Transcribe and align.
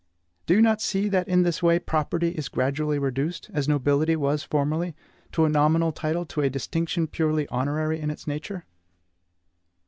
Do 0.47 0.55
you 0.55 0.63
not 0.63 0.81
see 0.81 1.09
that 1.09 1.27
in 1.27 1.43
this 1.43 1.61
way 1.61 1.77
property 1.77 2.29
is 2.29 2.49
gradually 2.49 2.97
reduced, 2.97 3.51
as 3.53 3.67
nobility 3.69 4.15
was 4.15 4.41
formerly, 4.41 4.95
to 5.33 5.45
a 5.45 5.47
nominal 5.49 5.91
title, 5.91 6.25
to 6.25 6.41
a 6.41 6.49
distinction 6.49 7.05
purely 7.05 7.47
honorary 7.49 7.99
in 8.01 8.09
its 8.09 8.25
nature? 8.25 8.65